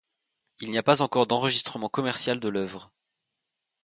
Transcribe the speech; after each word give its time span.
Il 0.61 0.71
n'y 0.71 0.79
a 0.79 0.81
pas 0.81 1.03
encore 1.03 1.27
d'enregistrement 1.27 1.87
commercial 1.87 2.39
de 2.39 2.49
l'œuvre. 2.49 2.91